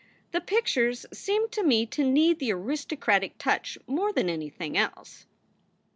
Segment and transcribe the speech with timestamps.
[0.31, 5.27] The pictures seem to me to need the aristocratic touch more than anything else."